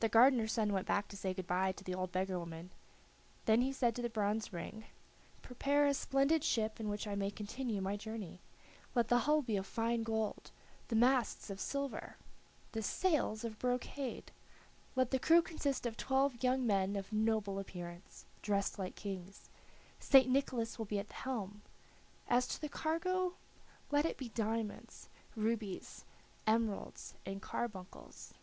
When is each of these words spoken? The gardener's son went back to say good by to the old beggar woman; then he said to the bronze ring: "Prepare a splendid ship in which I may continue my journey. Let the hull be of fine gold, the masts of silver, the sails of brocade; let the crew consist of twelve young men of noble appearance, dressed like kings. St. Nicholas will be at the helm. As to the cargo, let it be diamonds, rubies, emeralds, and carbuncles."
The 0.00 0.10
gardener's 0.10 0.52
son 0.52 0.70
went 0.70 0.86
back 0.86 1.08
to 1.08 1.16
say 1.16 1.32
good 1.32 1.46
by 1.46 1.72
to 1.72 1.82
the 1.82 1.94
old 1.94 2.12
beggar 2.12 2.38
woman; 2.38 2.70
then 3.46 3.62
he 3.62 3.72
said 3.72 3.96
to 3.96 4.02
the 4.02 4.10
bronze 4.10 4.52
ring: 4.52 4.84
"Prepare 5.40 5.86
a 5.86 5.94
splendid 5.94 6.44
ship 6.44 6.78
in 6.78 6.90
which 6.90 7.06
I 7.06 7.14
may 7.14 7.30
continue 7.30 7.80
my 7.80 7.96
journey. 7.96 8.42
Let 8.94 9.08
the 9.08 9.20
hull 9.20 9.40
be 9.40 9.56
of 9.56 9.66
fine 9.66 10.02
gold, 10.02 10.50
the 10.88 10.94
masts 10.94 11.48
of 11.48 11.58
silver, 11.58 12.18
the 12.72 12.82
sails 12.82 13.42
of 13.42 13.58
brocade; 13.58 14.30
let 14.94 15.10
the 15.10 15.18
crew 15.18 15.40
consist 15.40 15.86
of 15.86 15.96
twelve 15.96 16.42
young 16.44 16.66
men 16.66 16.94
of 16.94 17.10
noble 17.10 17.58
appearance, 17.58 18.26
dressed 18.42 18.78
like 18.78 18.94
kings. 18.94 19.48
St. 19.98 20.28
Nicholas 20.28 20.76
will 20.78 20.84
be 20.84 20.98
at 20.98 21.08
the 21.08 21.14
helm. 21.14 21.62
As 22.28 22.46
to 22.48 22.60
the 22.60 22.68
cargo, 22.68 23.36
let 23.90 24.04
it 24.04 24.18
be 24.18 24.28
diamonds, 24.28 25.08
rubies, 25.34 26.04
emeralds, 26.46 27.14
and 27.24 27.40
carbuncles." 27.40 28.34